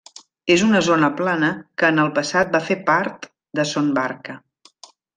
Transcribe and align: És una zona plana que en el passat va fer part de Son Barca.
És 0.53 0.63
una 0.67 0.79
zona 0.87 1.09
plana 1.19 1.51
que 1.83 1.91
en 1.95 2.05
el 2.05 2.11
passat 2.17 2.57
va 2.57 2.65
fer 2.71 2.81
part 2.91 3.31
de 3.61 3.71
Son 3.77 3.97
Barca. 4.03 4.41